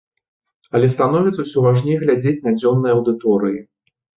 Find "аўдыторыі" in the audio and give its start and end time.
2.99-3.57